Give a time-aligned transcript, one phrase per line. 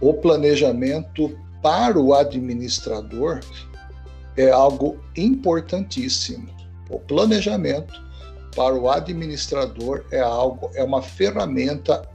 [0.00, 3.40] o planejamento para o administrador
[4.36, 6.48] é algo importantíssimo.
[6.88, 7.92] O planejamento
[8.54, 12.08] para o administrador é algo, é uma ferramenta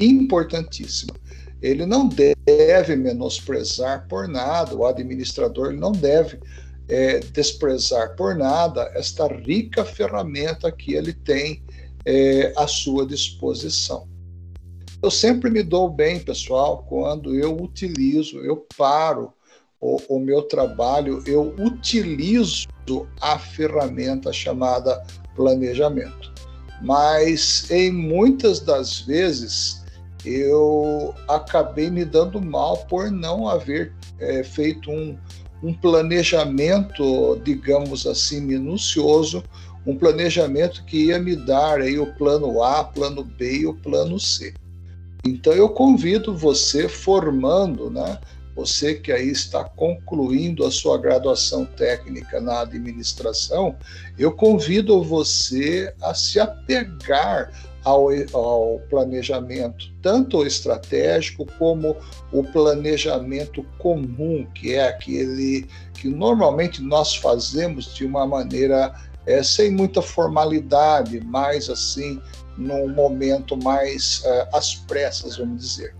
[0.00, 1.14] importantíssima.
[1.60, 6.38] Ele não deve menosprezar por nada, o administrador não deve
[6.88, 11.62] é, desprezar por nada esta rica ferramenta que ele tem
[12.04, 14.08] é, à sua disposição.
[15.00, 19.32] Eu sempre me dou bem, pessoal, quando eu utilizo, eu paro
[19.80, 22.66] o, o meu trabalho, eu utilizo
[23.20, 25.00] a ferramenta chamada
[25.36, 26.32] planejamento.
[26.82, 29.84] Mas em muitas das vezes
[30.24, 35.16] eu acabei me dando mal por não haver é, feito um,
[35.62, 39.44] um planejamento, digamos assim, minucioso,
[39.86, 44.18] um planejamento que ia me dar aí o plano A, plano B e o plano
[44.18, 44.54] C.
[45.24, 48.18] Então eu convido você formando, né,
[48.58, 53.76] você que aí está concluindo a sua graduação técnica na administração,
[54.18, 57.52] eu convido você a se apegar
[57.84, 61.96] ao, ao, planejamento, tanto o estratégico como
[62.32, 68.92] o planejamento comum, que é aquele que normalmente nós fazemos de uma maneira
[69.24, 72.20] é, sem muita formalidade, mais assim,
[72.58, 75.94] num momento mais é, às pressas, vamos dizer.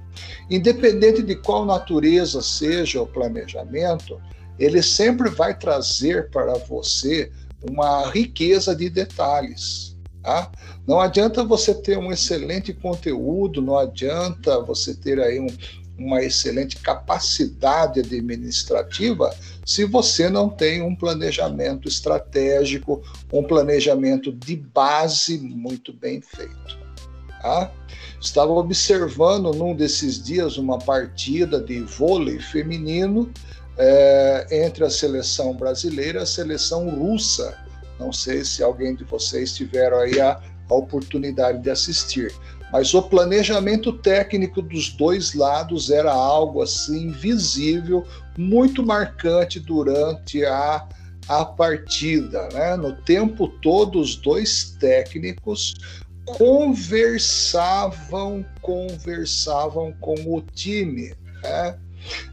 [0.51, 4.21] Independente de qual natureza seja o planejamento,
[4.59, 7.31] ele sempre vai trazer para você
[7.63, 9.97] uma riqueza de detalhes.
[10.23, 10.51] Tá?
[10.87, 15.47] Não adianta você ter um excelente conteúdo, não adianta você ter aí um,
[15.99, 19.35] uma excelente capacidade administrativa
[19.67, 26.79] se você não tem um planejamento estratégico, um planejamento de base muito bem feito.
[27.43, 27.71] Tá?
[28.21, 33.31] Estava observando num desses dias uma partida de vôlei feminino
[33.77, 37.57] é, entre a seleção brasileira e a seleção russa.
[37.99, 42.35] Não sei se alguém de vocês tiveram aí a, a oportunidade de assistir,
[42.73, 48.05] mas o planejamento técnico dos dois lados era algo assim visível,
[48.37, 50.87] muito marcante durante a,
[51.29, 52.49] a partida.
[52.53, 52.77] Né?
[52.77, 55.75] No tempo todo, os dois técnicos
[56.25, 61.77] conversavam, conversavam com o time, né?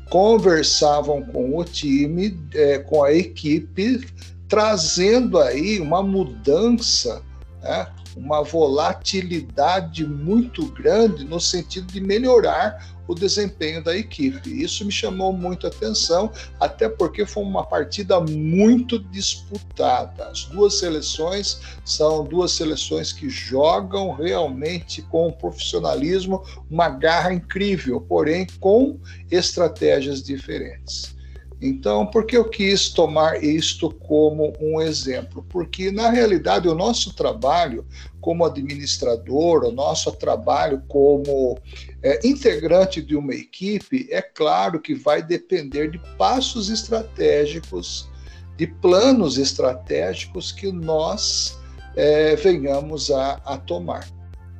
[0.09, 4.05] conversavam com o time, é, com a equipe,
[4.47, 7.23] trazendo aí uma mudança,
[7.61, 7.87] né?
[8.15, 14.63] Uma volatilidade muito grande no sentido de melhorar o desempenho da equipe.
[14.63, 20.27] Isso me chamou muito a atenção, até porque foi uma partida muito disputada.
[20.29, 28.47] As duas seleções são duas seleções que jogam realmente com profissionalismo, uma garra incrível, porém
[28.59, 28.99] com
[29.29, 31.14] estratégias diferentes.
[31.61, 35.45] Então, por que eu quis tomar isto como um exemplo?
[35.49, 37.85] Porque, na realidade, o nosso trabalho
[38.19, 41.57] como administrador, o nosso trabalho como
[42.03, 48.09] é, integrante de uma equipe, é claro que vai depender de passos estratégicos,
[48.57, 51.57] de planos estratégicos que nós
[51.95, 54.07] é, venhamos a, a tomar.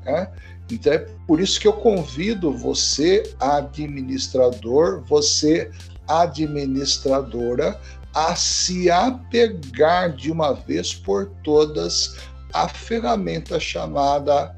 [0.06, 0.32] Né?
[0.72, 5.70] Então é por isso que eu convido você, administrador, você
[6.08, 7.80] administradora
[8.14, 12.16] a se apegar de uma vez por todas
[12.54, 14.56] à ferramenta chamada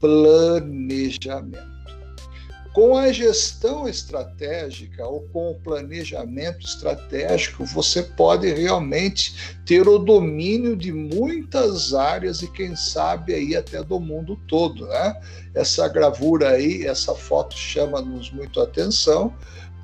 [0.00, 1.74] planejamento.
[2.74, 10.74] Com a gestão estratégica ou com o planejamento estratégico, você pode realmente ter o domínio
[10.74, 15.20] de muitas áreas e quem sabe aí até do mundo todo, né?
[15.54, 19.32] Essa gravura aí, essa foto chama-nos muito a atenção,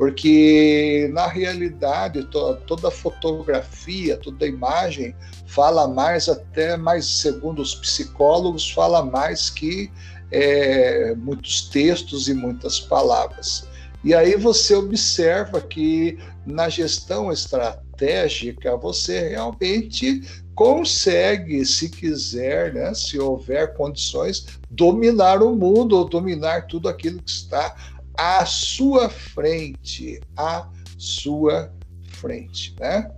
[0.01, 5.15] porque na realidade to, toda fotografia, toda imagem
[5.47, 9.93] fala mais, até mais segundo os psicólogos, fala mais que
[10.33, 13.69] é, muitos textos e muitas palavras.
[14.03, 20.23] E aí você observa que na gestão estratégica você realmente
[20.55, 27.31] consegue, se quiser, né, se houver condições, dominar o mundo ou dominar tudo aquilo que
[27.31, 27.77] está
[28.21, 30.69] à sua frente, à
[30.99, 31.73] sua
[32.03, 33.11] frente, né?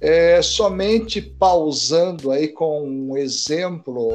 [0.00, 4.10] É, somente pausando aí com um exemplo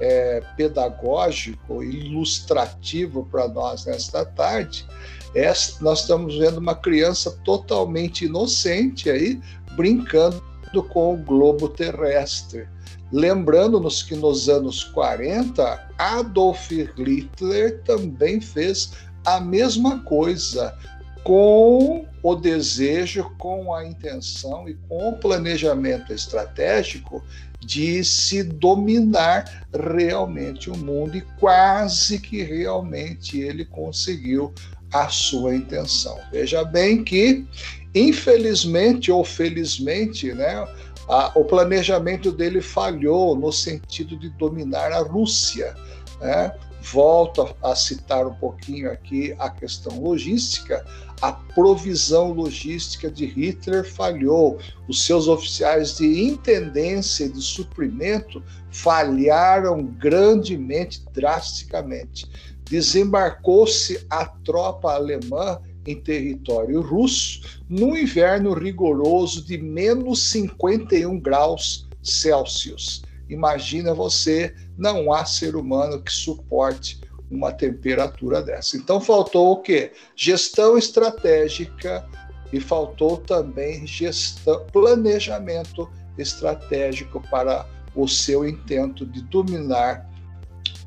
[0.00, 4.84] é, pedagógico, ilustrativo para nós nesta tarde,
[5.32, 5.46] é,
[5.80, 9.40] nós estamos vendo uma criança totalmente inocente aí
[9.76, 10.42] brincando
[10.88, 12.66] com o globo terrestre.
[13.12, 18.92] Lembrando-nos que nos anos 40, Adolf Hitler também fez
[19.36, 20.76] a mesma coisa
[21.22, 27.22] com o desejo, com a intenção e com o planejamento estratégico
[27.60, 34.54] de se dominar realmente o mundo e quase que realmente ele conseguiu
[34.92, 36.18] a sua intenção.
[36.30, 37.46] Veja bem que,
[37.94, 40.66] infelizmente ou felizmente, né,
[41.08, 45.74] a, o planejamento dele falhou no sentido de dominar a Rússia.
[46.20, 46.52] Né?
[46.80, 50.84] Volto a citar um pouquinho aqui a questão logística.
[51.20, 54.58] A provisão logística de Hitler falhou.
[54.88, 62.26] Os seus oficiais de intendência e de suprimento falharam grandemente, drasticamente.
[62.64, 73.02] Desembarcou-se a tropa alemã em território russo no inverno rigoroso de menos 51 graus Celsius.
[73.28, 78.76] Imagina você, não há ser humano que suporte uma temperatura dessa.
[78.76, 79.92] Então faltou o quê?
[80.16, 82.06] Gestão estratégica
[82.52, 90.08] e faltou também gestão, planejamento estratégico para o seu intento de dominar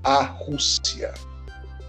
[0.04, 1.14] a Rússia.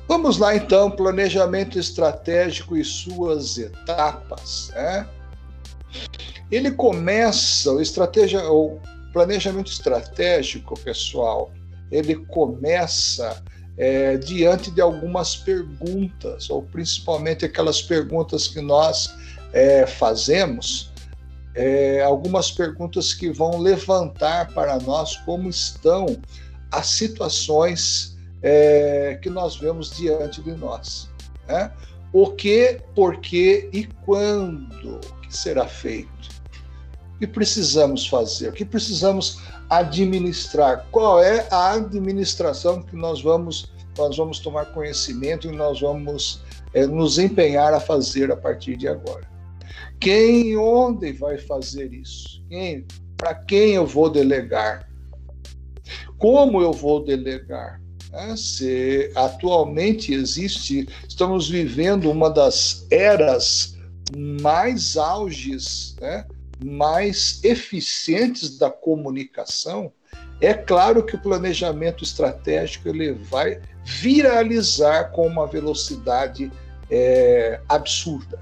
[0.06, 4.70] Vamos lá então, planejamento estratégico e suas etapas.
[4.74, 5.08] Né?
[6.50, 8.78] Ele começa, o, estratégia, o
[9.12, 11.50] planejamento estratégico, pessoal,
[11.90, 13.42] ele começa
[13.76, 19.14] é, diante de algumas perguntas, ou principalmente aquelas perguntas que nós
[19.52, 20.90] é, fazemos,
[21.54, 26.06] é, algumas perguntas que vão levantar para nós como estão
[26.70, 31.10] as situações é, que nós vemos diante de nós.
[31.46, 31.70] Né?
[32.12, 36.31] O que, por que e quando que será feito?
[37.18, 38.48] Que precisamos fazer?
[38.48, 40.86] O que precisamos administrar?
[40.90, 46.42] Qual é a administração que nós vamos, nós vamos tomar conhecimento e nós vamos
[46.74, 49.30] é, nos empenhar a fazer a partir de agora?
[50.00, 52.42] Quem e onde vai fazer isso?
[52.48, 52.84] Quem,
[53.16, 54.88] para quem eu vou delegar?
[56.18, 57.80] Como eu vou delegar?
[58.10, 58.34] Né?
[58.36, 63.76] Se atualmente existe, estamos vivendo uma das eras
[64.40, 66.26] mais auges, né?
[66.64, 69.92] Mais eficientes da comunicação,
[70.40, 76.50] é claro que o planejamento estratégico ele vai viralizar com uma velocidade
[76.90, 78.40] é, absurda,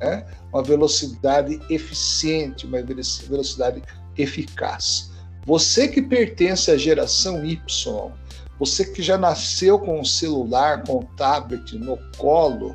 [0.00, 0.26] né?
[0.52, 3.82] uma velocidade eficiente, uma velocidade
[4.16, 5.12] eficaz.
[5.44, 8.12] Você que pertence à geração Y,
[8.58, 12.74] você que já nasceu com o celular, com o tablet no colo,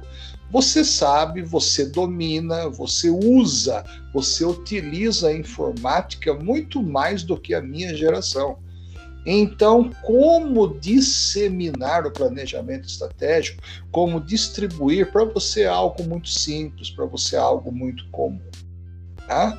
[0.51, 3.83] você sabe, você domina, você usa,
[4.13, 8.59] você utiliza a informática muito mais do que a minha geração.
[9.25, 13.61] Então, como disseminar o planejamento estratégico,
[13.91, 18.41] como distribuir para você é algo muito simples, para você é algo muito comum.
[19.27, 19.57] Tá?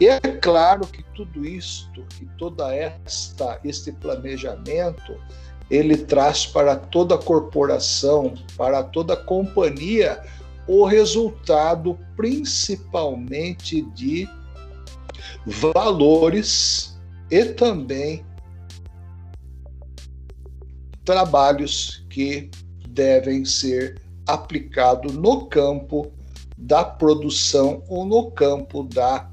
[0.00, 5.16] E é claro que tudo isto, que toda esta este planejamento,
[5.70, 10.20] ele traz para toda a corporação, para toda a companhia,
[10.66, 14.28] o resultado principalmente de
[15.46, 16.98] valores
[17.30, 18.24] e também
[21.04, 22.50] trabalhos que
[22.88, 26.10] devem ser aplicados no campo
[26.56, 29.30] da produção ou no campo da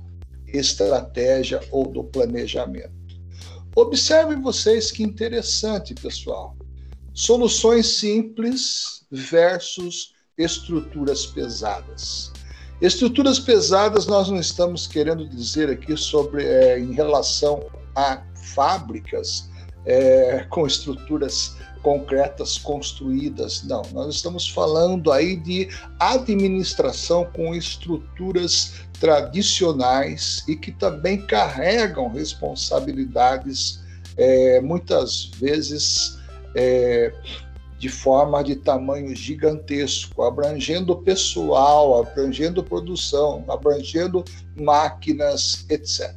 [0.48, 3.01] estratégia ou do planejamento.
[3.76, 6.58] Observem vocês que interessante, pessoal.
[7.14, 12.32] Soluções simples versus estruturas pesadas.
[12.82, 18.24] Estruturas pesadas, nós não estamos querendo dizer aqui sobre é, em relação a
[18.56, 19.51] fábricas
[19.86, 23.64] é, com estruturas concretas construídas.
[23.64, 25.70] Não, nós estamos falando aí de
[26.00, 33.82] administração com estruturas tradicionais e que também carregam responsabilidades
[34.18, 36.20] é, muitas vezes
[36.56, 37.12] é,
[37.80, 44.24] de forma de tamanho gigantesco, abrangendo pessoal, abrangendo produção, abrangendo
[44.56, 46.14] máquinas, etc.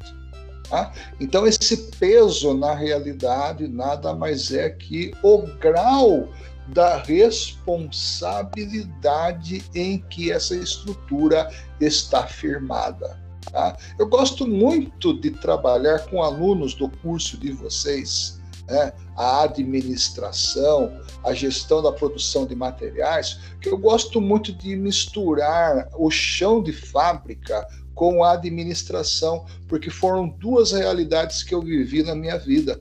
[0.75, 0.93] Tá?
[1.21, 6.28] Então, esse peso, na realidade, nada mais é que o grau
[6.66, 11.49] da responsabilidade em que essa estrutura
[11.81, 13.23] está firmada.
[13.52, 13.76] Tá?
[14.00, 18.93] Eu gosto muito de trabalhar com alunos do curso de vocês, né?
[19.16, 26.11] a administração, a gestão da produção de materiais, que eu gosto muito de misturar o
[26.11, 32.38] chão de fábrica com a administração, porque foram duas realidades que eu vivi na minha
[32.38, 32.80] vida.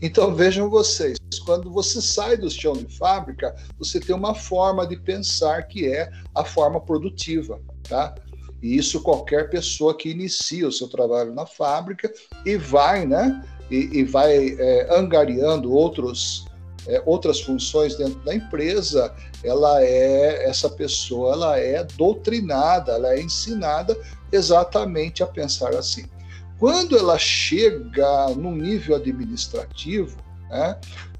[0.00, 4.96] Então vejam vocês, quando você sai do chão de fábrica, você tem uma forma de
[4.96, 8.14] pensar que é a forma produtiva, tá?
[8.62, 12.12] E isso qualquer pessoa que inicia o seu trabalho na fábrica
[12.44, 13.44] e vai, né?
[13.70, 16.46] E, e vai é, angariando outros,
[16.86, 23.20] é, outras funções dentro da empresa, ela é essa pessoa, ela é doutrinada, ela é
[23.20, 23.98] ensinada
[24.30, 26.04] exatamente a pensar assim.
[26.58, 30.16] Quando ela chega no nível administrativo,
[30.50, 30.76] né,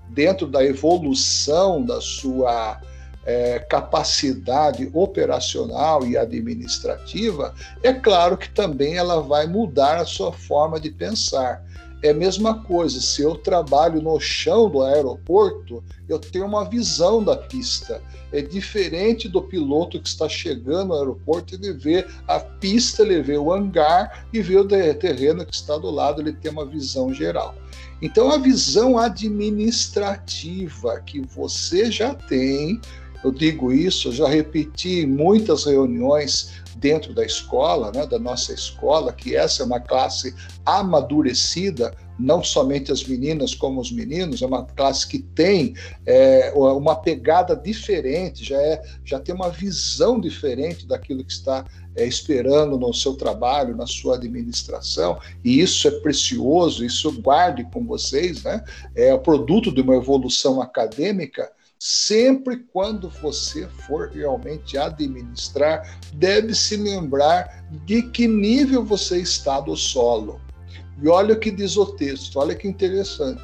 [0.08, 2.80] dentro da evolução da sua
[3.24, 10.80] é, capacidade operacional e administrativa, é claro que também ela vai mudar a sua forma
[10.80, 11.62] de pensar.
[12.02, 17.23] É a mesma coisa, se eu trabalho no chão do aeroporto, eu tenho uma visão
[17.23, 18.00] da pista.
[18.33, 23.37] É diferente do piloto que está chegando no aeroporto, ele vê a pista, ele vê
[23.37, 27.55] o hangar e vê o terreno que está do lado, ele tem uma visão geral.
[28.00, 32.81] Então, a visão administrativa que você já tem,
[33.25, 38.52] eu digo isso, eu já repeti em muitas reuniões dentro da escola, né, da nossa
[38.52, 40.34] escola, que essa é uma classe
[40.64, 45.75] amadurecida, não somente as meninas como os meninos, é uma classe que tem
[46.06, 51.64] é, uma pegada diferente, já, é, já tem uma visão diferente daquilo que está
[51.96, 57.84] é, esperando no seu trabalho, na sua administração, e isso é precioso, isso guarde com
[57.84, 58.62] vocês, né?
[58.94, 66.76] é o produto de uma evolução acadêmica Sempre quando você for realmente administrar, deve se
[66.76, 70.40] lembrar de que nível você está do solo.
[71.00, 73.42] E olha o que diz o texto, olha que interessante.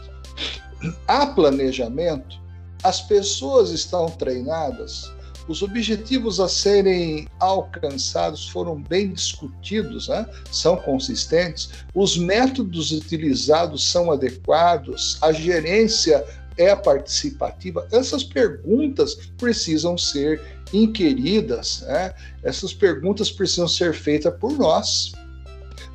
[1.07, 2.41] Há planejamento,
[2.83, 5.12] as pessoas estão treinadas,
[5.47, 10.26] os objetivos a serem alcançados foram bem discutidos, né?
[10.50, 16.25] são consistentes, os métodos utilizados são adequados, a gerência
[16.57, 17.87] é participativa?
[17.91, 20.41] Essas perguntas precisam ser
[20.73, 22.15] inquiridas, né?
[22.43, 25.13] essas perguntas precisam ser feitas por nós.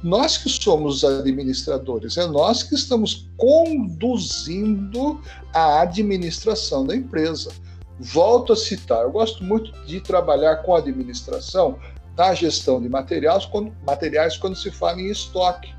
[0.02, 5.22] Nós que somos administradores, é nós que estamos conduzindo
[5.54, 7.52] a administração da empresa.
[8.00, 11.78] Volto a citar, eu gosto muito de trabalhar com administração
[12.18, 15.74] na gestão de materiais quando, materiais quando se fala em estoque.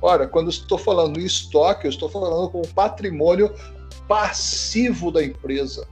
[0.00, 3.54] Ora, quando estou falando em estoque, eu estou falando com patrimônio
[4.08, 5.86] passivo da empresa.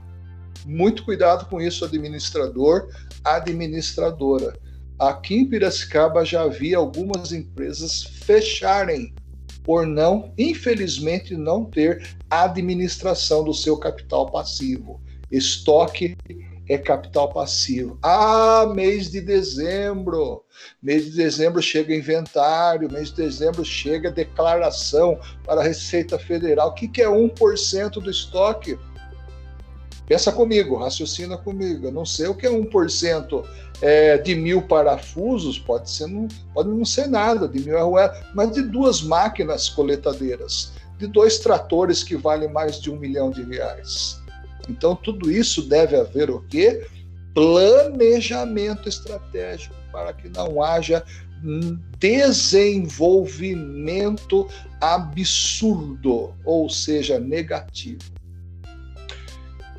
[0.65, 2.87] Muito cuidado com isso, administrador,
[3.23, 4.57] administradora.
[4.97, 9.13] Aqui em Piracicaba já vi algumas empresas fecharem
[9.63, 15.01] por não, infelizmente, não ter administração do seu capital passivo.
[15.31, 16.15] Estoque
[16.67, 17.97] é capital passivo.
[18.01, 20.43] Ah, mês de dezembro.
[20.81, 26.69] Mês de dezembro chega inventário, mês de dezembro chega declaração para a Receita Federal.
[26.69, 28.77] O que, que é 1% do estoque?
[30.07, 31.87] Pensa comigo, raciocina comigo.
[31.87, 33.45] Eu não sei o que é 1%
[33.81, 38.51] é, de mil parafusos, pode, ser, não, pode não ser nada, de mil RUE, mas
[38.51, 44.22] de duas máquinas coletadeiras, de dois tratores que valem mais de um milhão de reais.
[44.69, 46.85] Então, tudo isso deve haver o quê?
[47.33, 51.03] Planejamento estratégico para que não haja
[51.99, 54.47] desenvolvimento
[54.79, 58.13] absurdo, ou seja, negativo.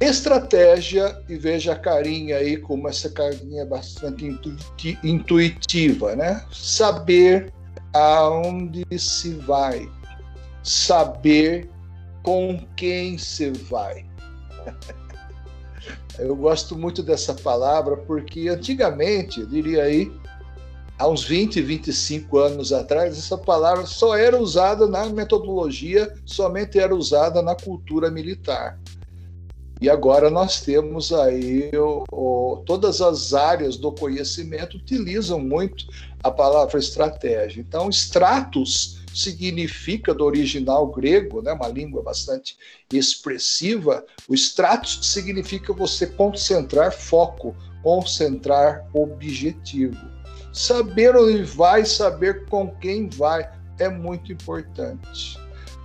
[0.00, 4.26] Estratégia, e veja a carinha aí, como essa carinha é bastante
[5.02, 6.44] intuitiva, né?
[6.52, 7.52] Saber
[7.92, 9.88] aonde se vai,
[10.62, 11.70] saber
[12.22, 14.04] com quem se vai.
[16.18, 20.12] Eu gosto muito dessa palavra porque antigamente, eu diria aí,
[20.98, 26.94] há uns 20, 25 anos atrás, essa palavra só era usada na metodologia, somente era
[26.94, 28.78] usada na cultura militar.
[29.80, 35.84] E agora nós temos aí o, o, todas as áreas do conhecimento utilizam muito
[36.22, 37.60] a palavra estratégia.
[37.60, 42.56] Então, stratos significa do original grego, né, uma língua bastante
[42.92, 49.96] expressiva, o stratos significa você concentrar foco, concentrar objetivo.
[50.52, 55.38] Saber onde vai, saber com quem vai é muito importante.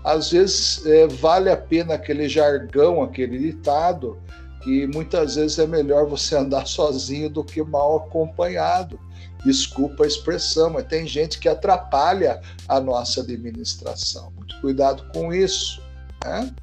[0.03, 4.19] Às vezes é, vale a pena aquele jargão, aquele ditado,
[4.63, 9.00] que muitas vezes é melhor você andar sozinho do que mal acompanhado
[9.43, 14.31] desculpa a expressão, mas tem gente que atrapalha a nossa administração.
[14.36, 15.81] Muito cuidado com isso.
[16.24, 16.53] Né?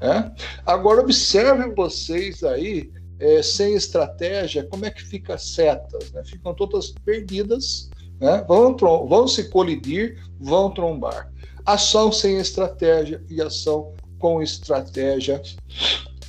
[0.00, 0.30] É?
[0.64, 6.22] Agora observem vocês aí, é, sem estratégia, como é que fica as setas, né?
[6.24, 8.44] ficam todas perdidas, né?
[8.46, 11.32] vão, vão se colidir, vão trombar.
[11.66, 15.42] Ação sem estratégia e ação com estratégia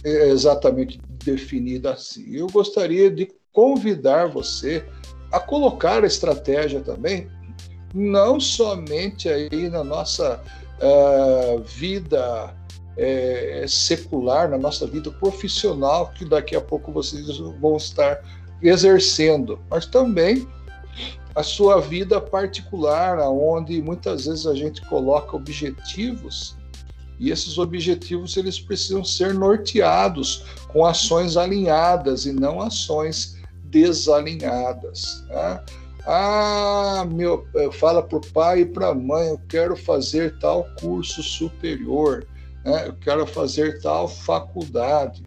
[0.03, 2.25] é exatamente definida assim.
[2.35, 4.83] Eu gostaria de convidar você
[5.31, 7.29] a colocar a estratégia também,
[7.93, 10.41] não somente aí na nossa
[10.81, 18.21] uh, vida uh, secular, na nossa vida profissional, que daqui a pouco vocês vão estar
[18.61, 20.47] exercendo, mas também
[21.35, 26.57] a sua vida particular, onde muitas vezes a gente coloca objetivos
[27.19, 33.38] e esses objetivos eles precisam ser norteados com ações alinhadas e não ações
[33.69, 35.25] desalinhadas.
[35.27, 35.63] Tá?
[36.05, 41.21] Ah, meu, fala para o pai e para a mãe, eu quero fazer tal curso
[41.21, 42.25] superior,
[42.65, 42.87] né?
[42.87, 45.23] eu quero fazer tal faculdade.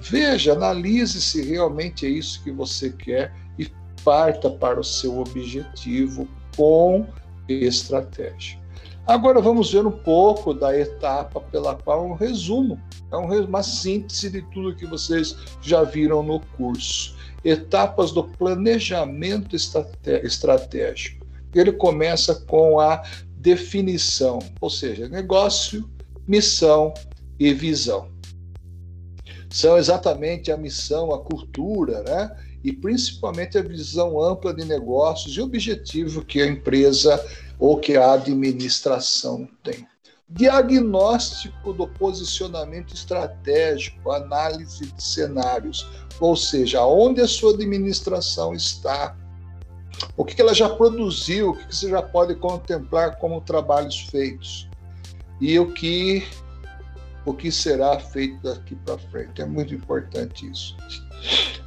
[0.00, 3.70] Veja, analise se realmente é isso que você quer e
[4.02, 7.06] parta para o seu objetivo com
[7.48, 8.62] estratégia.
[9.06, 12.80] Agora vamos ver um pouco da etapa pela qual um resumo,
[13.12, 21.26] é uma síntese de tudo que vocês já viram no curso etapas do planejamento estratégico.
[21.54, 23.02] Ele começa com a
[23.36, 25.88] definição, ou seja, negócio,
[26.26, 26.92] missão
[27.38, 28.08] e visão.
[29.50, 32.36] São exatamente a missão, a cultura, né?
[32.64, 37.22] e principalmente a visão ampla de negócios e objetivo que a empresa
[37.58, 39.86] ou que a administração tem.
[40.28, 45.86] Diagnóstico do posicionamento estratégico, análise de cenários,
[46.18, 49.16] ou seja, onde a sua administração está,
[50.16, 54.68] o que ela já produziu, o que você já pode contemplar como trabalhos feitos
[55.40, 56.26] e o que
[57.26, 59.40] o que será feito daqui para frente.
[59.40, 60.76] É muito importante isso.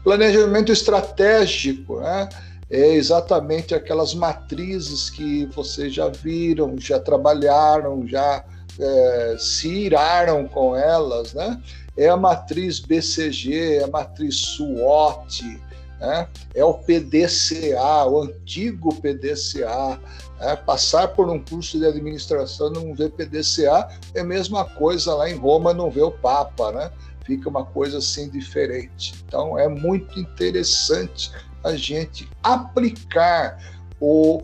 [0.04, 2.30] Planejamento estratégico né?
[2.70, 8.44] É exatamente aquelas matrizes que vocês já viram, já trabalharam, já
[8.80, 11.62] é, se iraram com elas, né?
[11.98, 15.60] é a matriz BCG, é a matriz SWOT,
[16.00, 16.28] né?
[16.54, 20.00] é o PDCA, o antigo PDCA.
[20.40, 25.28] É, passar por um curso de administração não ver PDCA é a mesma coisa lá
[25.28, 26.92] em Roma não ver o Papa, né?
[27.26, 29.16] Fica uma coisa assim diferente.
[29.26, 31.32] Então é muito interessante
[31.68, 33.58] a gente aplicar
[34.00, 34.44] o,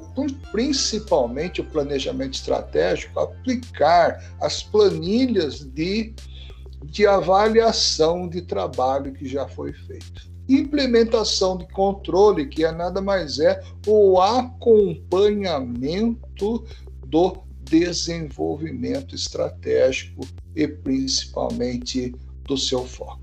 [0.51, 6.15] principalmente o planejamento estratégico, aplicar as planilhas de
[6.83, 10.31] de avaliação de trabalho que já foi feito.
[10.47, 16.63] Implementação de controle, que é nada mais é o acompanhamento
[17.07, 23.22] do desenvolvimento estratégico e principalmente do seu foco.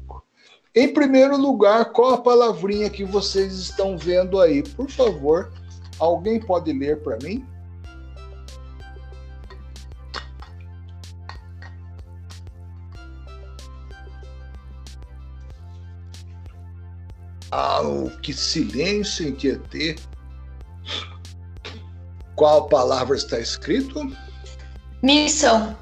[0.73, 4.63] Em primeiro lugar, qual a palavrinha que vocês estão vendo aí?
[4.63, 5.53] Por favor,
[5.99, 7.45] alguém pode ler para mim?
[17.51, 19.97] Ah, oh, que silêncio em Tietê!
[22.37, 24.17] Qual palavra está escrito?
[25.03, 25.77] Missão.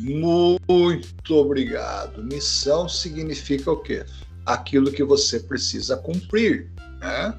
[0.00, 2.24] Muito obrigado.
[2.24, 4.04] Missão significa o quê?
[4.46, 6.70] Aquilo que você precisa cumprir.
[7.00, 7.38] Né?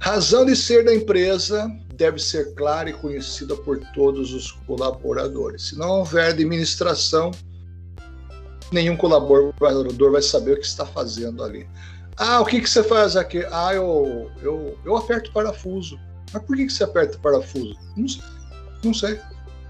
[0.00, 5.68] Razão de ser da empresa deve ser clara e conhecida por todos os colaboradores.
[5.68, 7.30] Se não houver administração,
[8.72, 11.68] nenhum colaborador vai saber o que está fazendo ali.
[12.16, 13.44] Ah, o que, que você faz aqui?
[13.52, 15.98] Ah, eu, eu, eu aperto parafuso.
[16.32, 17.76] Mas por que, que você aperta parafuso?
[17.96, 18.22] Não sei.
[18.84, 19.20] Não sei.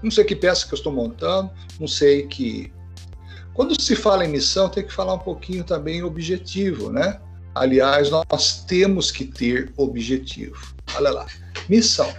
[0.01, 2.71] Não sei que peça que eu estou montando, não sei que.
[3.53, 7.19] Quando se fala em missão, tem que falar um pouquinho também objetivo, né?
[7.53, 10.55] Aliás, nós temos que ter objetivo.
[10.95, 11.27] Olha lá.
[11.67, 12.09] Missão.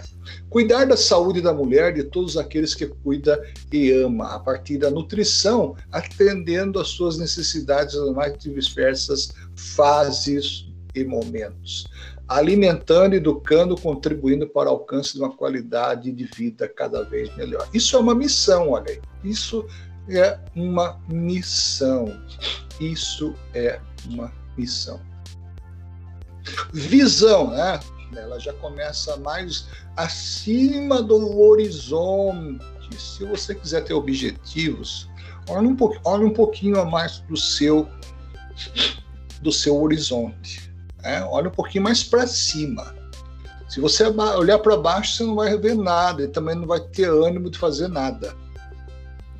[0.49, 3.41] Cuidar da saúde da mulher, de todos aqueles que cuida
[3.71, 11.05] e ama, a partir da nutrição, atendendo às suas necessidades nas mais diversas fases e
[11.05, 11.87] momentos.
[12.31, 17.67] Alimentando, educando, contribuindo para o alcance de uma qualidade de vida cada vez melhor.
[17.73, 19.01] Isso é uma missão, olha aí.
[19.21, 19.67] Isso
[20.07, 22.05] é uma missão.
[22.79, 25.01] Isso é uma missão.
[26.71, 27.81] Visão, né?
[28.15, 29.67] Ela já começa mais
[29.97, 32.63] acima do horizonte.
[32.97, 35.09] Se você quiser ter objetivos,
[35.49, 37.89] olhe um, pouquinho, olhe um pouquinho a mais do seu
[39.41, 40.70] do seu horizonte.
[41.01, 41.23] Né?
[41.25, 42.95] Olha um pouquinho mais para cima.
[43.69, 47.09] Se você olhar para baixo, você não vai ver nada e também não vai ter
[47.09, 48.35] ânimo de fazer nada.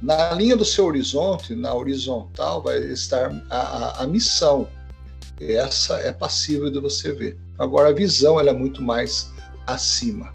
[0.02, 4.68] Na linha do seu horizonte, na horizontal, vai estar a, a, a missão
[5.50, 7.38] essa é passível de você ver.
[7.58, 9.32] Agora a visão ela é muito mais
[9.66, 10.32] acima.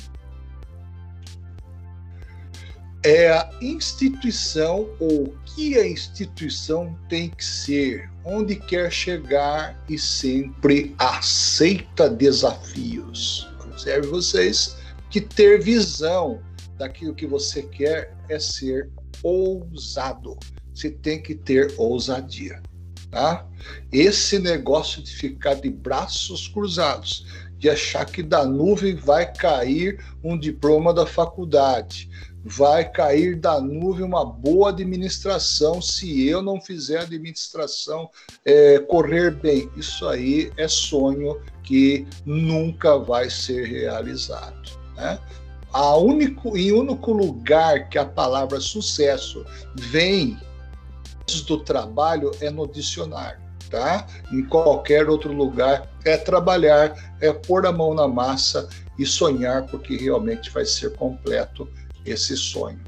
[3.07, 9.97] É a instituição ou o que a instituição tem que ser, onde quer chegar e
[9.97, 13.49] sempre aceita desafios.
[13.65, 14.77] Observe vocês
[15.09, 16.43] que ter visão
[16.77, 18.91] daquilo que você quer é ser
[19.23, 20.37] ousado.
[20.75, 22.61] Você tem que ter ousadia.
[23.09, 23.47] Tá?
[23.93, 27.25] Esse negócio de ficar de braços cruzados,
[27.57, 32.11] de achar que da nuvem vai cair um diploma da faculdade,
[32.49, 38.09] vai cair da nuvem uma boa administração se eu não fizer a administração
[38.45, 39.69] é, correr bem.
[39.77, 44.79] Isso aí é sonho que nunca vai ser realizado.
[44.95, 45.19] Né?
[45.73, 50.39] A único, em único lugar que a palavra sucesso vem
[51.49, 54.07] do trabalho é no dicionário, tá?
[54.33, 59.97] Em qualquer outro lugar é trabalhar, é pôr a mão na massa e sonhar, porque
[59.97, 61.69] realmente vai ser completo
[62.07, 62.81] esse sonho.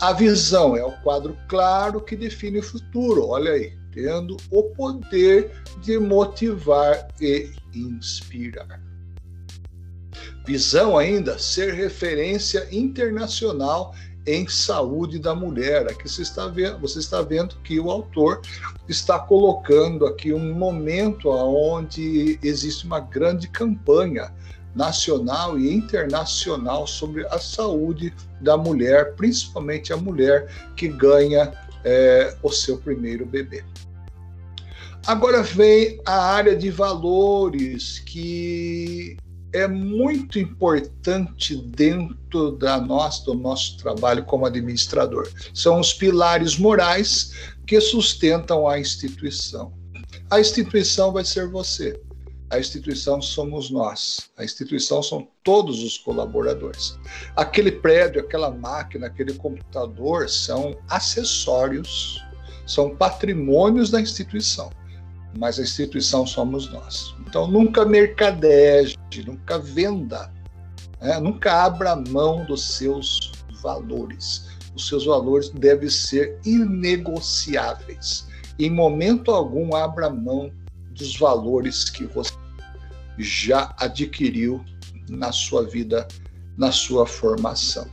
[0.00, 3.28] A visão é o quadro claro que define o futuro.
[3.28, 8.80] Olha aí, tendo o poder de motivar e inspirar.
[10.44, 13.94] Visão ainda ser referência internacional
[14.26, 15.86] em saúde da mulher.
[15.88, 18.40] Aqui você está vendo, você está vendo que o autor
[18.88, 24.32] está colocando aqui um momento onde existe uma grande campanha
[24.74, 31.52] nacional e internacional sobre a saúde da mulher, principalmente a mulher que ganha
[31.84, 33.64] é, o seu primeiro bebê.
[35.06, 39.16] Agora vem a área de valores que
[39.52, 45.28] é muito importante dentro da nossa, do nosso trabalho como administrador.
[45.52, 47.32] São os pilares morais
[47.66, 49.72] que sustentam a instituição.
[50.30, 52.00] A instituição vai ser você.
[52.52, 54.30] A instituição somos nós.
[54.36, 56.98] A instituição são todos os colaboradores.
[57.34, 62.22] Aquele prédio, aquela máquina, aquele computador são acessórios,
[62.66, 64.70] são patrimônios da instituição
[65.38, 67.14] mas a instituição somos nós.
[67.20, 70.32] Então, nunca mercadeje, nunca venda,
[71.00, 71.18] né?
[71.18, 74.48] nunca abra mão dos seus valores.
[74.74, 78.26] Os seus valores devem ser inegociáveis.
[78.58, 80.50] Em momento algum, abra mão
[80.90, 82.32] dos valores que você
[83.18, 84.64] já adquiriu
[85.08, 86.06] na sua vida,
[86.56, 87.86] na sua formação.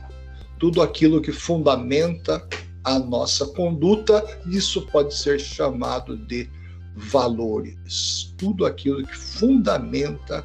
[0.58, 2.46] Tudo aquilo que fundamenta
[2.84, 6.48] a nossa conduta, isso pode ser chamado de
[6.96, 10.44] valores, tudo aquilo que fundamenta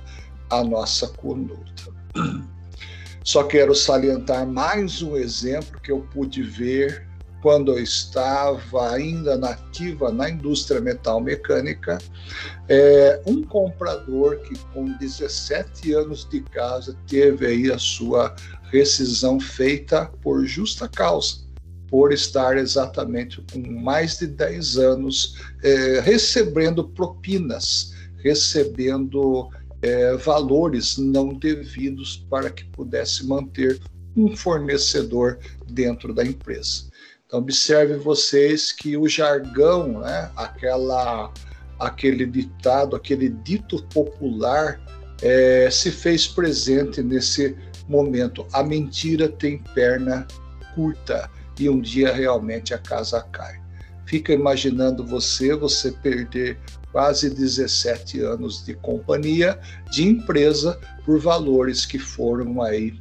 [0.49, 1.93] a nossa conduta.
[3.23, 7.07] Só quero salientar mais um exemplo que eu pude ver
[7.45, 11.99] quando eu estava ainda nativa na indústria metal mecânica,
[12.67, 18.35] é, um comprador que com 17 anos de casa teve aí a sua
[18.71, 21.45] rescisão feita por justa causa.
[21.87, 29.51] por estar exatamente com mais de 10 anos é, recebendo propinas, recebendo
[29.83, 33.79] é, valores não devidos para que pudesse manter
[34.17, 36.94] um fornecedor dentro da empresa.
[37.25, 41.31] Então, observe vocês que o jargão, né, aquela,
[41.79, 44.79] aquele ditado, aquele dito popular,
[45.21, 47.57] é, se fez presente nesse
[47.87, 48.45] momento.
[48.53, 50.27] A mentira tem perna
[50.75, 53.59] curta e um dia realmente a casa cai.
[54.05, 56.59] Fica imaginando você, você perder
[56.91, 59.59] quase 17 anos de companhia,
[59.89, 62.93] de empresa, por valores que foram aí,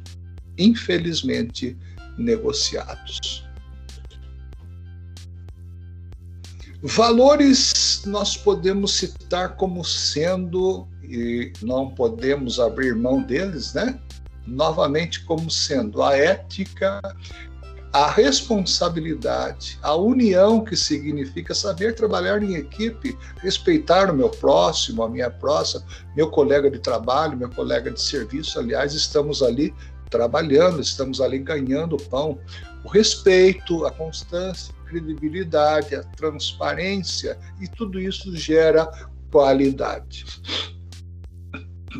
[0.57, 1.77] infelizmente,
[2.17, 3.44] negociados.
[6.81, 13.99] Valores nós podemos citar como sendo, e não podemos abrir mão deles, né?
[14.45, 17.01] Novamente, como sendo a ética,
[17.95, 25.09] a responsabilidade, a união que significa saber trabalhar em equipe, respeitar o meu próximo, a
[25.09, 25.81] minha próxima,
[26.13, 28.59] meu colega de trabalho, meu colega de serviço.
[28.59, 29.73] Aliás, estamos ali
[30.09, 32.37] trabalhando, estamos ali ganhando pão.
[32.83, 38.89] O respeito, a constância, credibilidade, a transparência e tudo isso gera
[39.31, 40.25] qualidade.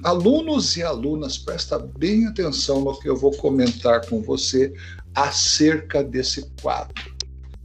[0.03, 4.73] Alunos e alunas, presta bem atenção no que eu vou comentar com você
[5.13, 7.15] acerca desse quadro.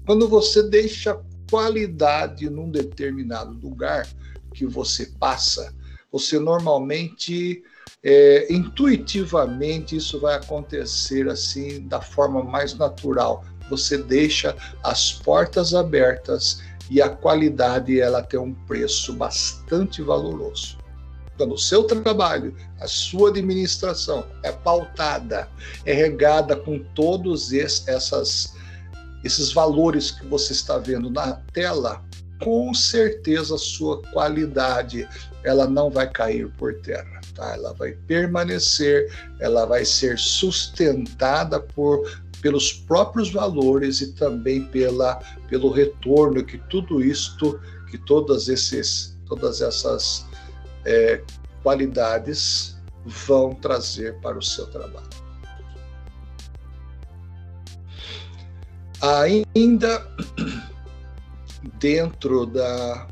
[0.07, 4.09] Quando você deixa qualidade num determinado lugar
[4.55, 5.75] que você passa,
[6.13, 7.63] você normalmente,
[8.03, 13.45] é, intuitivamente, isso vai acontecer assim, da forma mais natural.
[13.71, 20.81] Você deixa as portas abertas e a qualidade ela tem um preço bastante valoroso
[21.41, 25.49] quando o seu trabalho, a sua administração é pautada,
[25.87, 28.55] é regada com todos essas,
[29.25, 32.05] esses valores que você está vendo na tela,
[32.43, 35.09] com certeza a sua qualidade
[35.43, 37.55] ela não vai cair por terra, tá?
[37.55, 42.07] Ela vai permanecer, ela vai ser sustentada por
[42.41, 45.17] pelos próprios valores e também pela
[45.49, 50.27] pelo retorno que tudo isto, que todas esses todas essas
[50.85, 51.23] é,
[51.63, 55.09] qualidades vão trazer para o seu trabalho.
[59.01, 60.07] Ainda
[61.81, 63.09] dentro da,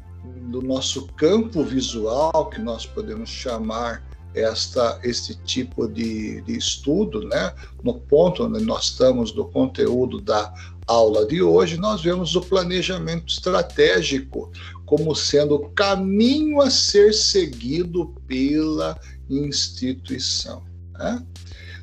[0.51, 4.08] do nosso campo visual, que nós podemos chamar
[4.39, 7.55] esta, este tipo de, de estudo, né?
[7.83, 10.53] no ponto onde nós estamos do conteúdo da
[10.87, 14.51] aula de hoje, nós vemos o planejamento estratégico
[14.87, 18.99] como sendo o caminho a ser seguido pela
[19.29, 20.63] instituição.
[20.93, 21.23] Né?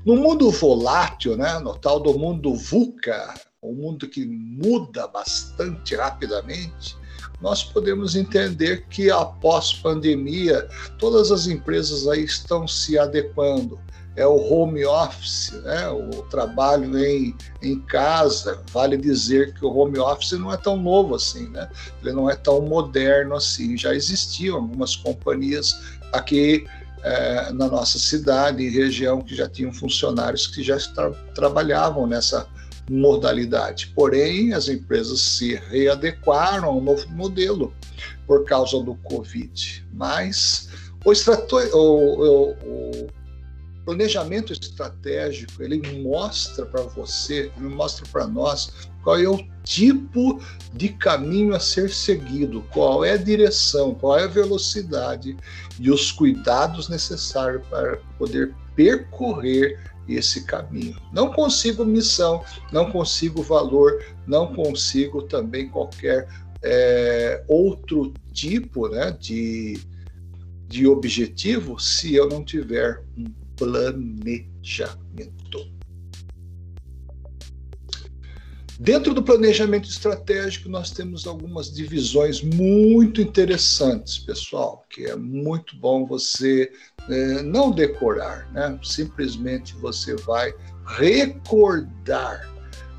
[0.04, 6.96] No mundo volátil, né, no tal do mundo VUCA, um mundo que muda bastante rapidamente,
[7.42, 10.68] nós podemos entender que após pandemia,
[10.98, 13.80] todas as empresas aí estão se adequando
[14.16, 15.90] é o home office, né?
[15.90, 18.62] o trabalho em, em casa.
[18.72, 21.70] Vale dizer que o home office não é tão novo assim, né?
[22.02, 23.78] ele não é tão moderno assim.
[23.78, 25.78] Já existiam algumas companhias
[26.14, 26.66] aqui
[27.04, 32.48] é, na nossa cidade e região que já tinham funcionários que já tra trabalhavam nessa
[32.90, 33.92] modalidade.
[33.96, 37.74] Porém, as empresas se readequaram ao novo modelo
[38.28, 39.86] por causa do Covid.
[39.94, 40.70] Mas
[41.04, 41.12] o,
[41.78, 43.08] o, o
[43.86, 48.72] planejamento estratégico ele mostra para você, ele mostra para nós
[49.04, 50.42] qual é o tipo
[50.74, 55.38] de caminho a ser seguido, qual é a direção, qual é a velocidade
[55.80, 60.96] e os cuidados necessários para poder percorrer esse caminho.
[61.12, 66.28] Não consigo missão, não consigo valor, não consigo também qualquer
[66.64, 69.80] é, outro tipo né, de,
[70.68, 75.26] de objetivo se eu não tiver um planejamento.
[78.78, 86.06] Dentro do planejamento estratégico, nós temos algumas divisões muito interessantes, pessoal, que é muito bom
[86.06, 86.70] você
[87.10, 88.78] é, não decorar, né?
[88.84, 90.54] simplesmente você vai
[90.86, 92.50] recordar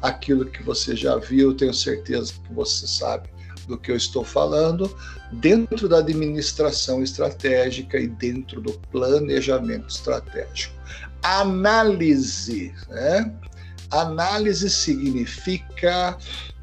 [0.02, 3.28] aquilo que você já viu, tenho certeza que você sabe
[3.66, 4.94] do que eu estou falando,
[5.32, 10.74] dentro da administração estratégica e dentro do planejamento estratégico.
[11.22, 13.34] Análise, né?
[13.90, 16.16] Análise significa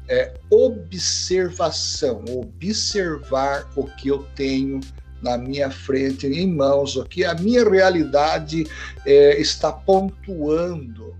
[0.08, 4.80] é, observação, observar o que eu tenho
[5.24, 8.66] na minha frente, em mãos, o que a minha realidade
[9.06, 11.16] é, está pontuando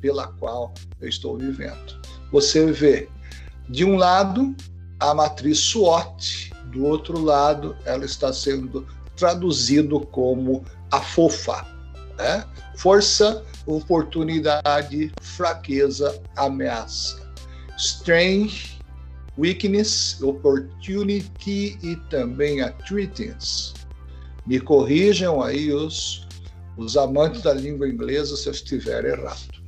[0.00, 2.00] pela qual eu estou vivendo.
[2.32, 3.08] Você vê,
[3.68, 4.56] de um lado,
[4.98, 8.86] a matriz SWOT, do outro lado, ela está sendo
[9.16, 11.66] traduzido como a FOFA,
[12.16, 12.44] né?
[12.76, 17.20] Força, oportunidade, fraqueza, ameaça.
[17.76, 18.78] Strength,
[19.38, 23.74] weakness, opportunity e também a threatens.
[24.46, 26.26] Me corrijam aí os,
[26.76, 29.62] os amantes da língua inglesa se eu estiver errado.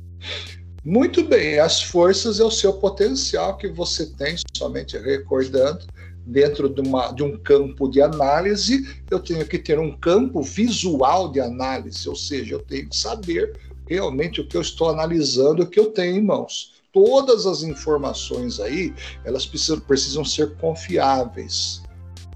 [0.83, 5.85] Muito bem, as forças é o seu potencial que você tem, somente recordando,
[6.25, 11.31] dentro de, uma, de um campo de análise, eu tenho que ter um campo visual
[11.31, 13.53] de análise, ou seja, eu tenho que saber
[13.87, 16.74] realmente o que eu estou analisando, o que eu tenho em mãos.
[16.95, 21.83] Todas as informações aí, elas precisam, precisam ser confiáveis,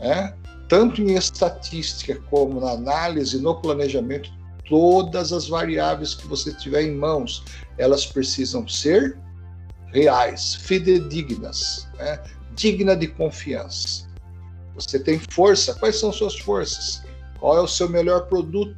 [0.02, 0.36] né?
[0.68, 4.30] tanto em estatística como na análise, no planejamento,
[4.68, 7.42] todas as variáveis que você tiver em mãos,
[7.78, 9.18] elas precisam ser
[9.94, 12.22] reais, fidedignas, né?
[12.54, 14.10] digna de confiança.
[14.76, 17.02] Você tem força, quais são suas forças?
[17.40, 18.76] Qual é o seu melhor produto?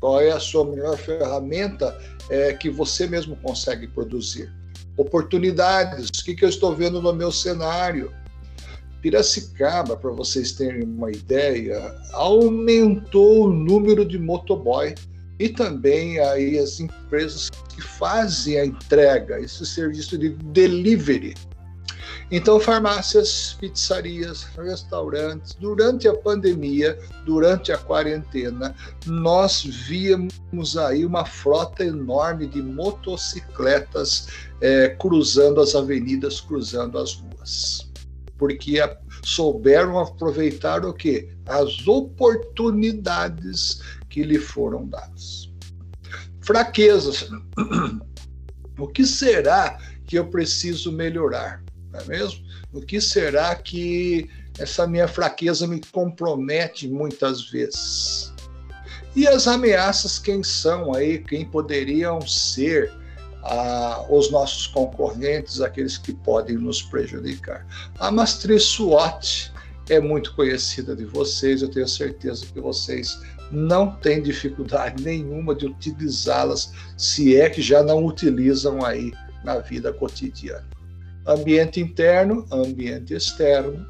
[0.00, 4.56] Qual é a sua melhor ferramenta é, que você mesmo consegue produzir?
[4.98, 8.12] Oportunidades, o que, que eu estou vendo no meu cenário?
[9.00, 14.94] Piracicaba, para vocês terem uma ideia, aumentou o número de motoboy
[15.38, 21.34] e também aí as empresas que fazem a entrega, esse serviço de delivery.
[22.30, 28.74] Então, farmácias, pizzarias, restaurantes, durante a pandemia, durante a quarentena,
[29.06, 34.28] nós víamos aí uma frota enorme de motocicletas
[34.60, 37.90] é, cruzando as avenidas, cruzando as ruas.
[38.36, 41.30] Porque a, souberam aproveitar o quê?
[41.46, 45.50] As oportunidades que lhe foram dadas.
[46.40, 47.30] Fraquezas.
[48.80, 51.64] O que será que eu preciso melhorar?
[51.92, 52.44] Não é mesmo?
[52.72, 58.32] O que será que essa minha fraqueza me compromete muitas vezes?
[59.16, 62.92] E as ameaças, quem são aí, quem poderiam ser
[63.42, 67.66] ah, os nossos concorrentes, aqueles que podem nos prejudicar?
[67.98, 69.52] A matriz SWOT
[69.88, 73.18] é muito conhecida de vocês, eu tenho certeza que vocês
[73.50, 79.92] não têm dificuldade nenhuma de utilizá-las, se é que já não utilizam aí na vida
[79.92, 80.77] cotidiana
[81.28, 83.86] ambiente interno, ambiente externo,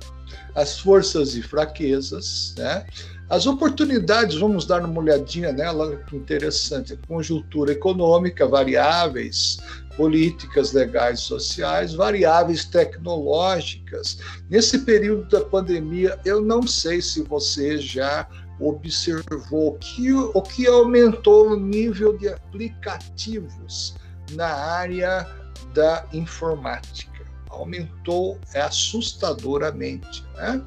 [0.55, 2.85] as forças e fraquezas, né?
[3.31, 9.59] As oportunidades, vamos dar uma olhadinha nela, interessante, conjuntura econômica, variáveis,
[9.99, 14.19] políticas legais sociais, variáveis tecnológicas.
[14.49, 18.27] Nesse período da pandemia, eu não sei se você já
[18.59, 23.95] observou que, o que aumentou o nível de aplicativos
[24.33, 25.27] na área
[25.75, 27.18] da informática
[27.59, 30.25] aumentou assustadoramente.
[30.35, 30.63] Né?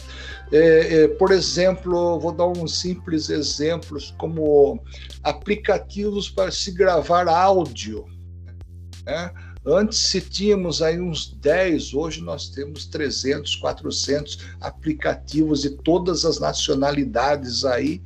[0.51, 4.81] É, é, por exemplo, vou dar uns simples exemplos, como
[5.23, 8.05] aplicativos para se gravar áudio.
[9.05, 9.31] Né?
[9.65, 16.39] Antes se tínhamos aí uns 10, hoje nós temos 300, 400 aplicativos de todas as
[16.39, 18.01] nacionalidades aí,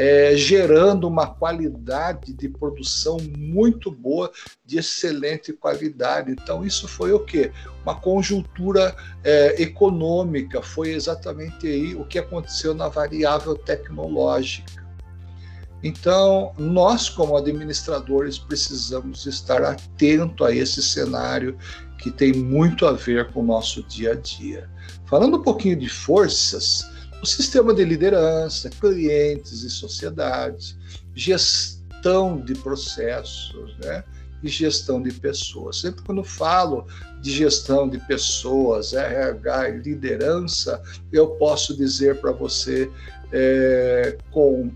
[0.00, 4.32] é, gerando uma qualidade de produção muito boa,
[4.64, 6.32] de excelente qualidade.
[6.32, 7.52] Então isso foi o quê?
[7.82, 14.80] Uma conjuntura é, econômica, foi exatamente aí o que aconteceu na variável tecnológica.
[15.82, 21.58] Então, nós, como administradores, precisamos estar atento a esse cenário
[21.98, 24.70] que tem muito a ver com o nosso dia a dia.
[25.04, 26.86] Falando um pouquinho de forças,
[27.22, 30.76] o sistema de liderança, clientes e sociedade,
[31.14, 34.04] gestão de processos, né?
[34.42, 35.80] e gestão de pessoas.
[35.80, 36.86] Sempre quando falo
[37.20, 42.90] de gestão de pessoas, RH e liderança, eu posso dizer para você
[43.32, 44.70] é, com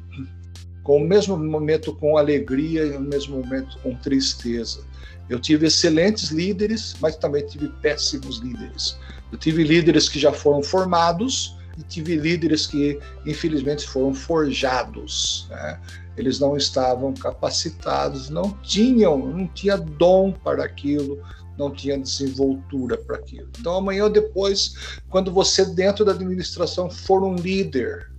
[0.83, 4.85] com o mesmo momento com alegria e o mesmo momento com tristeza.
[5.31, 8.95] Eu tive excelentes líderes, mas também tive péssimos líderes.
[9.33, 15.47] Eu tive líderes que já foram formados e tive líderes que, infelizmente, foram forjados.
[15.51, 15.81] Né?
[16.17, 21.21] Eles não estavam capacitados, não tinham, não tinha dom para aquilo,
[21.59, 23.49] não tinha desenvoltura para aquilo.
[23.59, 28.15] Então, amanhã ou depois, quando você dentro da administração for um líder,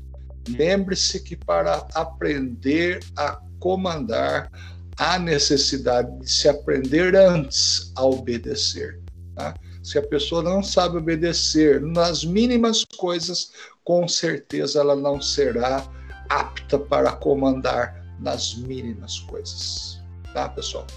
[0.48, 4.52] Lembre-se que para aprender a comandar,
[4.98, 9.02] há necessidade de se aprender antes a obedecer.
[9.36, 9.56] Tá?
[9.86, 13.52] Se a pessoa não sabe obedecer nas mínimas coisas,
[13.84, 15.86] com certeza ela não será
[16.28, 20.02] apta para comandar nas mínimas coisas.
[20.34, 20.88] Tá, pessoal?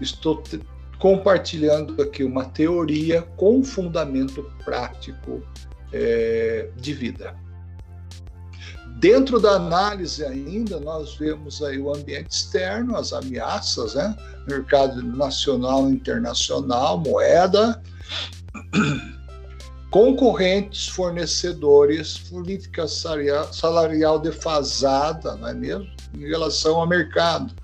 [0.00, 0.40] Estou
[1.00, 5.42] compartilhando aqui uma teoria com fundamento prático
[5.92, 7.36] é, de vida.
[9.00, 14.16] Dentro da análise ainda, nós vemos aí o ambiente externo, as ameaças, né?
[14.46, 17.82] mercado nacional internacional, moeda,
[19.94, 25.86] concorrentes, fornecedores, política salarial defasada, não é mesmo?
[26.12, 27.54] Em relação ao mercado,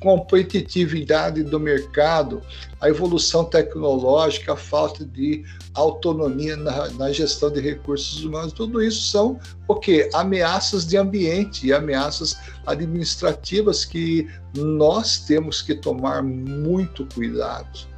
[0.00, 2.40] competitividade do mercado,
[2.80, 5.44] a evolução tecnológica, a falta de
[5.74, 10.08] autonomia na, na, gestão de recursos humanos, tudo isso são o quê?
[10.14, 17.89] Ameaças de ambiente e ameaças administrativas que nós temos que tomar muito cuidado.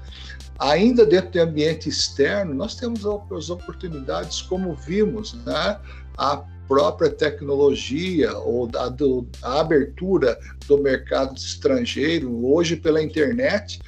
[0.63, 3.03] Ainda dentro do ambiente externo, nós temos
[3.37, 5.81] as oportunidades, como vimos, né?
[6.17, 6.37] a
[6.69, 10.39] própria tecnologia ou a, do, a abertura
[10.69, 13.81] do mercado estrangeiro, hoje pela internet,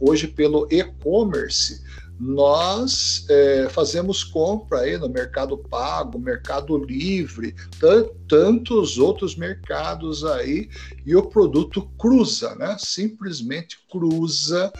[0.00, 1.84] hoje pelo e-commerce,
[2.18, 7.54] nós é, fazemos compra aí no Mercado Pago, Mercado Livre,
[8.28, 10.70] tantos outros mercados aí,
[11.04, 12.76] e o produto cruza, né?
[12.78, 14.72] Simplesmente cruza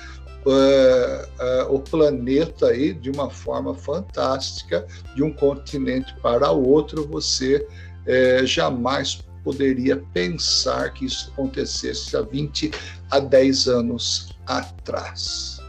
[0.47, 7.66] é, é, o planeta aí de uma forma fantástica, de um continente para outro, você
[8.07, 12.70] é, jamais poderia pensar que isso acontecesse há 20
[13.11, 15.63] a 10 anos atrás.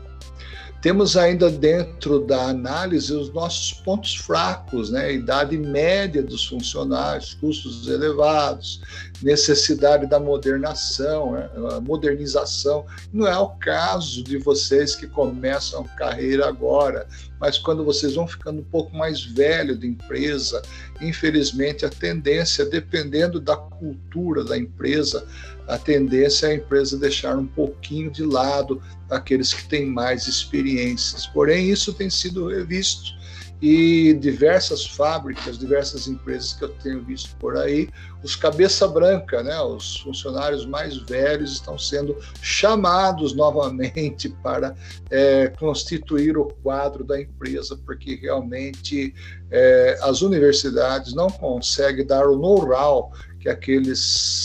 [0.86, 5.14] Temos ainda dentro da análise os nossos pontos fracos, né?
[5.14, 8.84] idade média dos funcionários, custos elevados,
[9.20, 11.50] necessidade da modernação, né?
[11.82, 12.86] modernização.
[13.12, 17.08] Não é o caso de vocês que começam carreira agora,
[17.40, 20.62] mas quando vocês vão ficando um pouco mais velho de empresa,
[21.02, 25.26] infelizmente a tendência, dependendo da cultura da empresa,
[25.68, 31.28] a tendência é a empresa deixar um pouquinho de lado aqueles que têm mais experiências.
[31.28, 33.16] Porém, isso tem sido revisto
[33.62, 37.90] e diversas fábricas, diversas empresas que eu tenho visto por aí,
[38.22, 44.76] os cabeça branca, né, os funcionários mais velhos estão sendo chamados novamente para
[45.10, 49.14] é, constituir o quadro da empresa, porque realmente
[49.50, 54.45] é, as universidades não conseguem dar o know-how que aqueles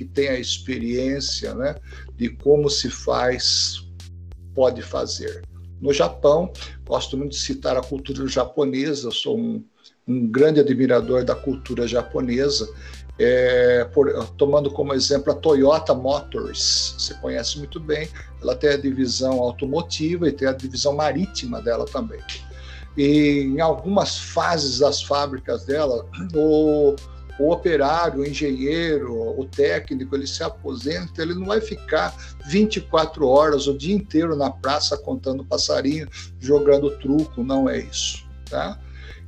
[0.00, 1.74] que tem a experiência né,
[2.16, 3.86] de como se faz,
[4.54, 5.42] pode fazer.
[5.78, 6.50] No Japão,
[6.86, 9.62] gosto muito de citar a cultura japonesa, sou um,
[10.08, 12.66] um grande admirador da cultura japonesa,
[13.18, 18.08] é, por, tomando como exemplo a Toyota Motors, você conhece muito bem,
[18.40, 22.22] ela tem a divisão automotiva e tem a divisão marítima dela também.
[22.96, 26.96] E em algumas fases das fábricas dela, o,
[27.40, 32.14] o operário, o engenheiro, o técnico, ele se aposenta, ele não vai ficar
[32.46, 36.06] 24 horas o dia inteiro na praça contando passarinho,
[36.38, 38.78] jogando truco, não é isso, tá?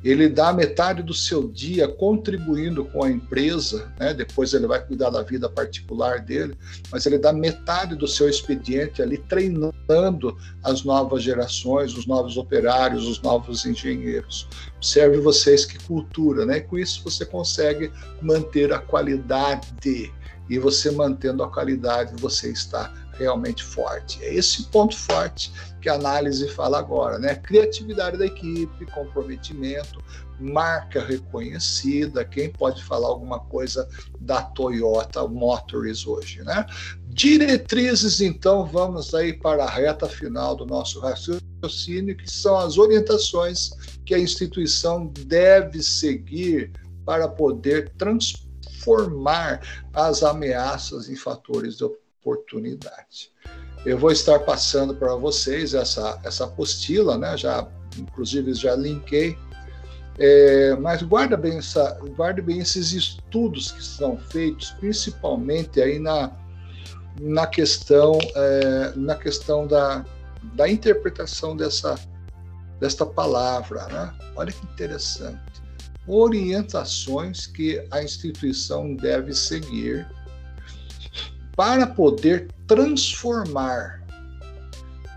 [0.05, 4.13] Ele dá metade do seu dia contribuindo com a empresa, né?
[4.13, 6.57] depois ele vai cuidar da vida particular dele,
[6.91, 13.07] mas ele dá metade do seu expediente ali treinando as novas gerações, os novos operários,
[13.07, 14.49] os novos engenheiros.
[14.77, 16.61] Observe vocês que cultura, né?
[16.61, 20.13] Com isso você consegue manter a qualidade.
[20.51, 22.93] E você mantendo a qualidade, você está
[23.23, 24.23] realmente forte.
[24.23, 27.35] É esse ponto forte que a análise fala agora, né?
[27.37, 30.03] Criatividade da equipe, comprometimento,
[30.39, 32.25] marca reconhecida.
[32.25, 33.89] Quem pode falar alguma coisa
[34.21, 36.67] da Toyota Motors hoje, né?
[37.09, 43.71] Diretrizes, então, vamos aí para a reta final do nosso raciocínio, que são as orientações
[44.05, 46.73] que a instituição deve seguir
[47.05, 49.61] para poder transformar
[49.93, 51.85] as ameaças em fatores de
[52.23, 53.31] oportunidade.
[53.85, 57.37] Eu vou estar passando para vocês essa, essa apostila, né?
[57.37, 57.67] já,
[57.99, 59.37] inclusive já linkei,
[60.19, 66.31] é, mas guarda bem, essa, guarda bem esses estudos que são feitos, principalmente aí na,
[67.21, 70.05] na questão, é, na questão da,
[70.55, 71.99] da interpretação dessa,
[72.79, 73.87] desta palavra.
[73.87, 74.15] Né?
[74.37, 75.41] Olha que interessante.
[76.07, 80.07] Orientações que a instituição deve seguir
[81.57, 84.03] para poder transformar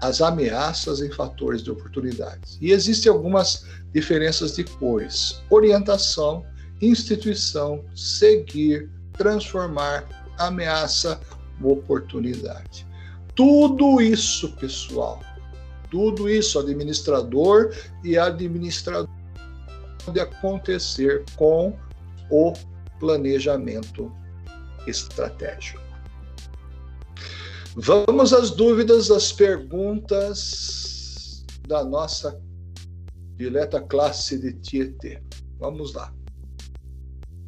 [0.02, 2.58] as ameaças em fatores de oportunidades.
[2.62, 6.46] E existem algumas diferenças de cores: orientação,
[6.82, 10.06] instituição, seguir, transformar,
[10.38, 11.20] ameaça,
[11.62, 12.86] oportunidade.
[13.34, 15.22] Tudo isso, pessoal,
[15.90, 17.74] tudo isso, administrador
[18.04, 19.10] e administrador,
[20.06, 21.78] pode acontecer com
[22.30, 22.54] o
[23.00, 24.12] planejamento
[24.88, 25.85] estratégico.
[27.78, 32.42] Vamos às dúvidas, às perguntas da nossa
[33.36, 35.22] dileta classe de Tietê.
[35.60, 36.14] Vamos lá.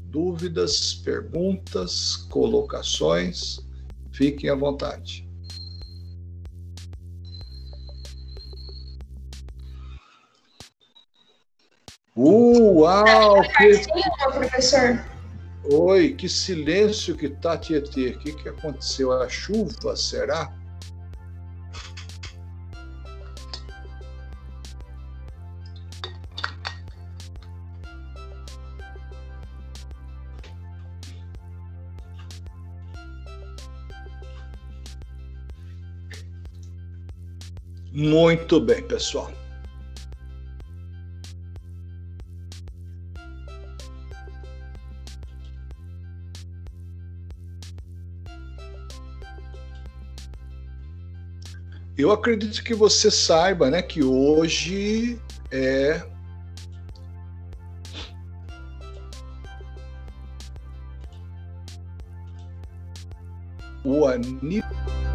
[0.09, 3.65] Dúvidas, perguntas, colocações,
[4.11, 5.25] fiquem à vontade.
[12.17, 13.41] Uau!
[13.43, 13.81] Que...
[14.33, 15.16] professor.
[15.69, 18.11] Oi, que silêncio que tá, Tietê.
[18.11, 19.11] O que, que aconteceu?
[19.11, 20.53] A chuva, será?
[37.91, 39.29] Muito bem, pessoal.
[51.97, 55.19] Eu acredito que você saiba, né, que hoje
[55.51, 56.05] é
[63.83, 65.06] o aniversário